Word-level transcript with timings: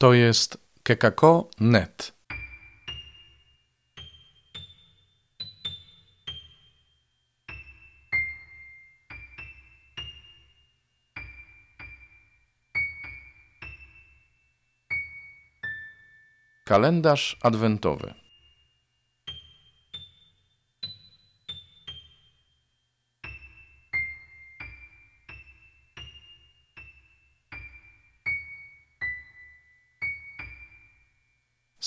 To 0.00 0.14
jest 0.14 0.58
kekako.net. 0.82 2.12
Kalendarz 16.64 17.38
adwentowy. 17.42 18.19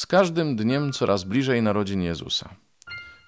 Z 0.03 0.07
każdym 0.07 0.55
dniem 0.55 0.91
coraz 0.91 1.23
bliżej 1.23 1.61
narodzin 1.61 2.01
Jezusa. 2.01 2.49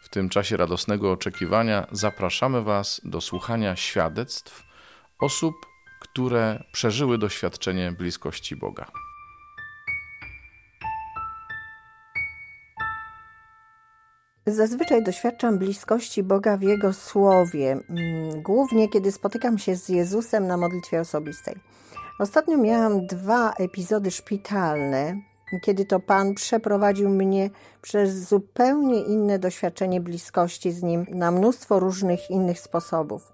W 0.03 0.09
tym 0.09 0.29
czasie 0.29 0.57
radosnego 0.57 1.11
oczekiwania 1.11 1.87
zapraszamy 1.91 2.61
Was 2.61 3.01
do 3.03 3.21
słuchania 3.21 3.75
świadectw 3.75 4.63
osób, 5.19 5.55
które 6.01 6.63
przeżyły 6.73 7.17
doświadczenie 7.17 7.91
bliskości 7.91 8.55
Boga. 8.55 8.85
Zazwyczaj 14.45 15.03
doświadczam 15.03 15.57
bliskości 15.57 16.23
Boga 16.23 16.57
w 16.57 16.61
Jego 16.61 16.93
słowie, 16.93 17.71
mm, 17.89 18.41
głównie 18.41 18.89
kiedy 18.89 19.11
spotykam 19.11 19.57
się 19.57 19.75
z 19.75 19.89
Jezusem 19.89 20.47
na 20.47 20.57
modlitwie 20.57 20.99
osobistej. 20.99 21.55
Ostatnio 22.19 22.57
miałam 22.57 23.07
dwa 23.07 23.53
epizody 23.53 24.11
szpitalne, 24.11 25.21
kiedy 25.61 25.85
to 25.85 25.99
Pan 25.99 26.33
przeprowadził 26.33 27.09
mnie 27.09 27.49
przez 27.81 28.29
zupełnie 28.29 28.99
inne 28.99 29.39
doświadczenie 29.39 30.01
bliskości 30.01 30.71
z 30.71 30.83
Nim 30.83 31.05
na 31.09 31.31
mnóstwo 31.31 31.79
różnych 31.79 32.29
innych 32.29 32.59
sposobów. 32.59 33.31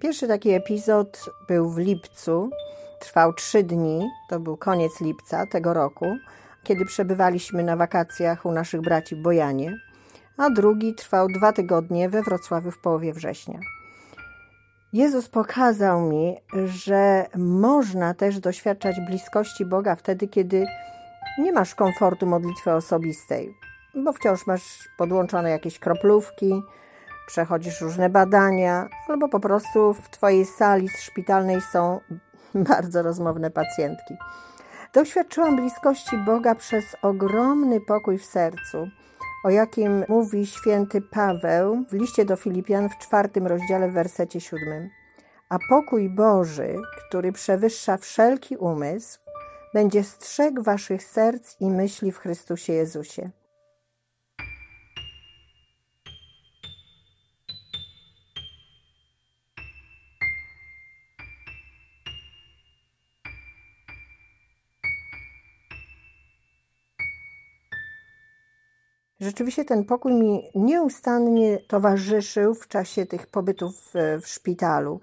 Pierwszy 0.00 0.28
taki 0.28 0.50
epizod 0.50 1.24
był 1.48 1.70
w 1.70 1.78
lipcu, 1.78 2.50
trwał 3.00 3.32
trzy 3.32 3.62
dni, 3.62 4.10
to 4.28 4.40
był 4.40 4.56
koniec 4.56 5.00
lipca 5.00 5.46
tego 5.46 5.74
roku, 5.74 6.06
kiedy 6.62 6.84
przebywaliśmy 6.84 7.62
na 7.64 7.76
wakacjach 7.76 8.46
u 8.46 8.52
naszych 8.52 8.80
braci 8.80 9.16
w 9.16 9.22
Bojanie, 9.22 9.80
a 10.36 10.50
drugi 10.50 10.94
trwał 10.94 11.28
dwa 11.28 11.52
tygodnie 11.52 12.08
we 12.08 12.22
Wrocławiu 12.22 12.70
w 12.70 12.80
połowie 12.80 13.12
września. 13.12 13.60
Jezus 14.92 15.28
pokazał 15.28 16.00
mi, 16.00 16.36
że 16.64 17.26
można 17.36 18.14
też 18.14 18.40
doświadczać 18.40 19.00
bliskości 19.00 19.64
Boga 19.64 19.96
wtedy, 19.96 20.28
kiedy 20.28 20.66
nie 21.38 21.52
masz 21.52 21.74
komfortu 21.74 22.26
modlitwy 22.26 22.72
osobistej, 22.72 23.54
bo 23.94 24.12
wciąż 24.12 24.46
masz 24.46 24.88
podłączone 24.98 25.50
jakieś 25.50 25.78
kroplówki, 25.78 26.62
przechodzisz 27.26 27.80
różne 27.80 28.10
badania, 28.10 28.88
albo 29.08 29.28
po 29.28 29.40
prostu 29.40 29.94
w 29.94 30.10
Twojej 30.10 30.46
sali 30.46 30.88
szpitalnej 30.88 31.60
są 31.60 32.00
bardzo 32.70 33.02
rozmowne 33.02 33.50
pacjentki. 33.50 34.14
Doświadczyłam 34.94 35.56
bliskości 35.56 36.16
Boga 36.16 36.54
przez 36.54 36.84
ogromny 37.02 37.80
pokój 37.80 38.18
w 38.18 38.24
sercu, 38.24 38.88
o 39.44 39.50
jakim 39.50 40.04
mówi 40.08 40.46
święty 40.46 41.00
Paweł 41.00 41.84
w 41.88 41.92
liście 41.92 42.24
do 42.24 42.36
Filipian 42.36 42.88
w 42.88 42.98
czwartym 42.98 43.46
rozdziale 43.46 43.88
w 43.88 43.92
wersecie 43.92 44.40
siódmym. 44.40 44.90
A 45.48 45.58
pokój 45.68 46.08
Boży, 46.08 46.76
który 47.08 47.32
przewyższa 47.32 47.96
wszelki 47.96 48.56
umysł, 48.56 49.18
będzie 49.74 50.04
strzegł 50.04 50.62
waszych 50.62 51.02
serc 51.02 51.56
i 51.60 51.70
myśli 51.70 52.12
w 52.12 52.18
Chrystusie 52.18 52.72
Jezusie. 52.72 53.30
Rzeczywiście 69.20 69.64
ten 69.64 69.84
pokój 69.84 70.14
mi 70.14 70.50
nieustannie 70.54 71.58
towarzyszył 71.58 72.54
w 72.54 72.68
czasie 72.68 73.06
tych 73.06 73.26
pobytów 73.26 73.72
w, 73.94 74.26
szpitalu. 74.26 75.00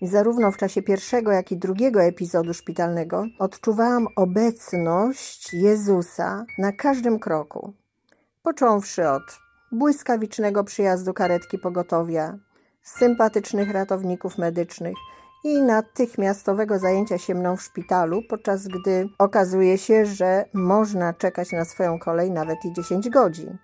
I 0.00 0.06
zarówno 0.06 0.52
w 0.52 0.56
czasie 0.56 0.82
pierwszego, 0.82 1.32
jak 1.32 1.52
i 1.52 1.56
drugiego 1.56 2.02
epizodu 2.02 2.54
szpitalnego 2.54 3.24
odczuwałam 3.38 4.06
obecność 4.16 5.52
Jezusa 5.54 6.44
na 6.58 6.72
każdym 6.72 7.18
kroku. 7.18 7.72
Począwszy 8.42 9.08
od 9.08 9.22
błyskawicznego 9.72 10.64
przyjazdu 10.64 11.14
karetki 11.14 11.58
pogotowia, 11.58 12.38
sympatycznych 12.82 13.70
ratowników 13.70 14.38
medycznych 14.38 14.94
i 15.44 15.62
natychmiastowego 15.62 16.78
zajęcia 16.78 17.18
się 17.18 17.34
mną 17.34 17.56
w 17.56 17.62
szpitalu, 17.62 18.22
podczas 18.28 18.68
gdy 18.68 19.08
okazuje 19.18 19.78
się, 19.78 20.06
że 20.06 20.44
można 20.54 21.14
czekać 21.14 21.52
na 21.52 21.64
swoją 21.64 21.98
kolej 21.98 22.30
nawet 22.30 22.64
i 22.64 22.72
10 22.72 23.08
godzin. 23.08 23.58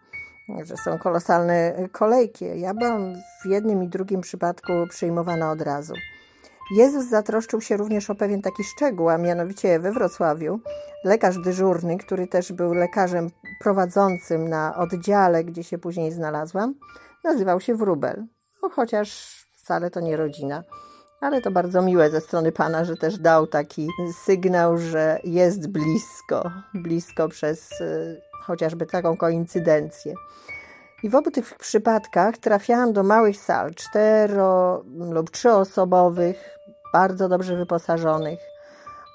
Że 0.62 0.77
są 0.77 0.99
kolosalne 0.99 1.89
kolejki. 1.93 2.61
Ja 2.61 2.75
byłam 2.75 3.15
w 3.45 3.49
jednym 3.49 3.83
i 3.83 3.89
drugim 3.89 4.21
przypadku 4.21 4.73
przyjmowana 4.89 5.51
od 5.51 5.62
razu. 5.62 5.95
Jezus 6.77 7.05
zatroszczył 7.05 7.61
się 7.61 7.77
również 7.77 8.11
o 8.11 8.15
pewien 8.15 8.43
taki 8.43 8.65
szczegół, 8.65 9.09
a 9.09 9.19
mianowicie 9.19 9.81
we 9.81 9.93
Wrocławiu 9.93 10.61
lekarz 11.05 11.39
dyżurny, 11.39 11.99
który 11.99 12.27
też 12.27 12.53
był 12.53 12.75
lekarzem 12.75 13.31
prowadzącym 13.61 14.49
na 14.49 14.77
oddziale, 14.77 15.45
gdzie 15.45 15.65
się 15.65 15.79
później 15.79 16.12
znalazłam, 16.12 16.75
nazywał 17.25 17.61
się 17.61 17.75
Wrubel. 17.75 18.27
No, 18.62 18.69
chociaż 18.69 19.39
wcale 19.56 19.91
to 19.91 20.01
nie 20.01 20.17
rodzina. 20.17 20.62
Ale 21.25 21.41
to 21.41 21.51
bardzo 21.51 21.83
miłe 21.83 22.11
ze 22.11 22.21
strony 22.21 22.53
Pana, 22.53 22.85
że 22.85 22.97
też 22.97 23.19
dał 23.19 23.47
taki 23.47 23.89
sygnał, 24.25 24.79
że 24.79 25.21
jest 25.25 25.69
blisko, 25.69 26.51
blisko 26.75 27.29
przez 27.29 27.81
y, 27.81 28.21
chociażby 28.43 28.87
taką 28.87 29.17
koincydencję. 29.17 30.15
I 31.03 31.09
w 31.09 31.15
obu 31.15 31.31
tych 31.31 31.59
przypadkach 31.59 32.39
trafiałam 32.39 32.93
do 32.93 33.03
małych 33.03 33.37
sal, 33.37 33.75
cztero 33.75 34.83
lub 34.99 35.31
trzyosobowych, 35.31 36.59
bardzo 36.93 37.29
dobrze 37.29 37.56
wyposażonych. 37.56 38.39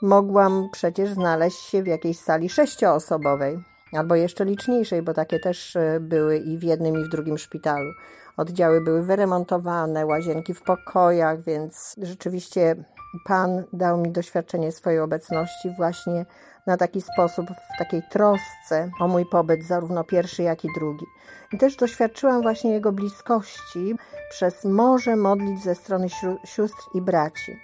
Mogłam 0.02 0.70
przecież 0.72 1.14
znaleźć 1.14 1.60
się 1.60 1.84
w 1.84 1.88
jakiejś 1.88 2.20
sali 2.20 2.50
sześcioosobowej, 2.50 3.60
albo 3.94 4.16
jeszcze 4.16 4.46
liczniejszej, 4.46 5.02
bo 5.02 5.14
takie 5.14 5.40
też 5.40 5.76
y, 5.76 5.98
były 6.02 6.38
i 6.38 6.58
w 6.58 6.64
jednym, 6.64 7.00
i 7.00 7.04
w 7.04 7.10
drugim 7.10 7.38
szpitalu. 7.38 7.92
Oddziały 8.38 8.82
były 8.82 9.04
wyremontowane, 9.04 10.06
łazienki 10.06 10.54
w 10.54 10.62
pokojach, 10.62 11.42
więc 11.42 11.96
rzeczywiście 12.02 12.76
Pan 13.24 13.64
dał 13.74 13.98
mi 13.98 14.12
doświadczenie 14.12 14.72
swojej 14.72 15.00
obecności 15.00 15.70
właśnie 15.78 16.26
na 16.68 16.78
taki 16.78 17.02
sposób, 17.02 17.46
w 17.76 17.78
takiej 17.78 18.02
trosce 18.10 18.92
o 19.00 19.08
mój 19.08 19.26
pobyt, 19.26 19.64
zarówno 19.64 20.04
pierwszy, 20.04 20.44
jak 20.44 20.66
i 20.66 20.68
drugi. 20.76 21.06
I 21.54 21.58
też 21.58 21.76
doświadczyłam 21.76 22.42
właśnie 22.42 22.72
Jego 22.72 22.92
bliskości 22.92 23.96
przez 24.30 24.66
morze 24.66 25.16
modlić 25.16 25.64
ze 25.64 25.76
strony 25.76 26.08
sióstr 26.46 26.84
i 26.94 27.02
braci, 27.02 27.60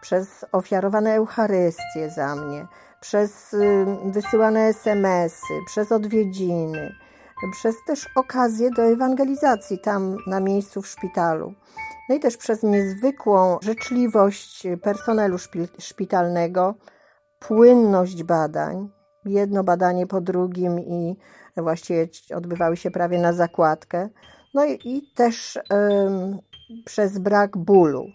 przez 0.00 0.44
ofiarowane 0.52 1.14
Eucharystie 1.14 2.10
za 2.10 2.36
mnie, 2.36 2.66
przez 3.00 3.54
y, 3.54 3.86
wysyłane 4.04 4.60
SMS-y, 4.60 5.54
przez 5.66 5.92
odwiedziny, 5.92 6.94
przez 7.52 7.76
też 7.86 8.08
okazję 8.16 8.70
do 8.70 8.82
ewangelizacji 8.82 9.78
tam 9.78 10.16
na 10.26 10.40
miejscu 10.40 10.82
w 10.82 10.86
szpitalu. 10.86 11.54
No 12.08 12.14
i 12.14 12.20
też 12.20 12.36
przez 12.36 12.62
niezwykłą 12.62 13.58
życzliwość 13.62 14.66
personelu 14.82 15.36
szpitalnego, 15.78 16.74
płynność 17.38 18.22
badań, 18.22 18.90
jedno 19.24 19.64
badanie 19.64 20.06
po 20.06 20.20
drugim 20.20 20.80
i 20.80 21.16
właściwie 21.56 22.08
odbywały 22.36 22.76
się 22.76 22.90
prawie 22.90 23.18
na 23.18 23.32
zakładkę. 23.32 24.08
No 24.54 24.64
i, 24.64 24.78
i 24.84 25.12
też 25.14 25.58
przez 26.84 27.18
brak 27.18 27.56
bólu. 27.56 28.06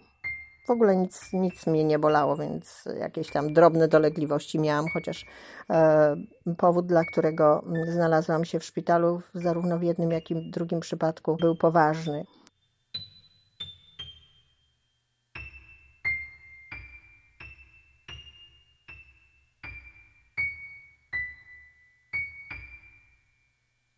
W 0.64 0.70
ogóle 0.70 0.96
nic, 0.96 1.32
nic 1.32 1.66
mnie 1.66 1.84
nie 1.84 1.98
bolało, 1.98 2.36
więc 2.36 2.88
jakieś 2.98 3.30
tam 3.30 3.52
drobne 3.52 3.88
dolegliwości 3.88 4.58
miałam, 4.58 4.86
chociaż 4.92 5.26
e, 5.70 6.16
powód, 6.58 6.86
dla 6.86 7.04
którego 7.04 7.64
znalazłam 7.88 8.44
się 8.44 8.58
w 8.58 8.64
szpitalu, 8.64 9.22
zarówno 9.34 9.78
w 9.78 9.82
jednym, 9.82 10.10
jak 10.10 10.30
i 10.30 10.34
w 10.34 10.50
drugim 10.50 10.80
przypadku, 10.80 11.36
był 11.36 11.56
poważny. 11.56 12.24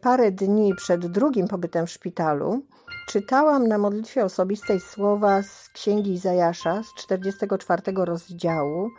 Parę 0.07 0.31
dni 0.31 0.75
przed 0.75 1.07
drugim 1.07 1.49
pobytem 1.49 1.87
w 1.87 1.91
szpitalu 1.91 2.63
czytałam 3.09 3.67
na 3.67 3.79
modlitwie 3.79 4.25
osobistej 4.25 4.81
słowa 4.81 5.43
z 5.43 5.69
księgi 5.69 6.13
Izajasza 6.13 6.83
z 6.83 6.95
44 6.95 7.83
rozdziału, 7.97 8.91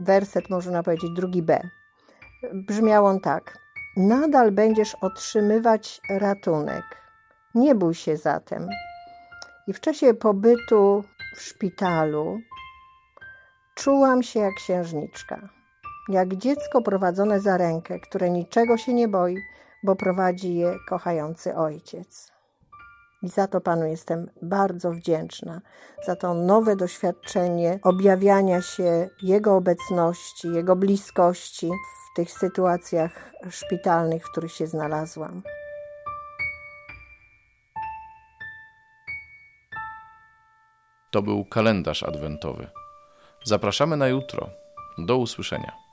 werset 0.00 0.50
można 0.50 0.82
powiedzieć 0.82 1.10
drugi 1.10 1.42
B. 1.42 1.60
Brzmiał 2.68 3.06
on 3.06 3.20
tak: 3.20 3.58
Nadal 3.96 4.52
będziesz 4.52 4.94
otrzymywać 4.94 6.00
ratunek. 6.10 6.84
Nie 7.54 7.74
bój 7.74 7.94
się 7.94 8.16
zatem. 8.16 8.68
I 9.66 9.72
w 9.72 9.80
czasie 9.80 10.14
pobytu 10.14 11.04
w 11.36 11.42
szpitalu 11.42 12.38
czułam 13.74 14.22
się 14.22 14.40
jak 14.40 14.54
księżniczka, 14.54 15.48
jak 16.08 16.36
dziecko 16.36 16.82
prowadzone 16.82 17.40
za 17.40 17.56
rękę, 17.56 18.00
które 18.00 18.30
niczego 18.30 18.76
się 18.76 18.94
nie 18.94 19.08
boi, 19.08 19.36
bo 19.86 19.96
prowadzi 19.96 20.54
je 20.54 20.78
kochający 20.88 21.56
ojciec. 21.56 22.32
I 23.22 23.28
za 23.28 23.46
to 23.46 23.60
Panu 23.60 23.86
jestem 23.86 24.30
bardzo 24.42 24.90
wdzięczna, 24.90 25.60
za 26.06 26.16
to 26.16 26.34
nowe 26.34 26.76
doświadczenie 26.76 27.78
objawiania 27.82 28.62
się 28.62 29.08
Jego 29.22 29.56
obecności, 29.56 30.48
Jego 30.48 30.76
bliskości 30.76 31.70
w 31.70 32.16
tych 32.16 32.30
sytuacjach 32.30 33.32
szpitalnych, 33.50 34.26
w 34.26 34.30
których 34.30 34.52
się 34.52 34.66
znalazłam. 34.66 35.42
To 41.10 41.22
był 41.22 41.44
kalendarz 41.44 42.02
adwentowy. 42.02 42.68
Zapraszamy 43.44 43.96
na 43.96 44.08
jutro. 44.08 44.50
Do 44.98 45.16
usłyszenia. 45.16 45.85